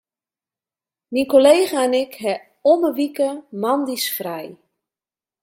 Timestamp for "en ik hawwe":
1.87-2.35